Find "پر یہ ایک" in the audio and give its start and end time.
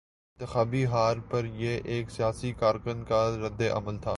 1.29-2.11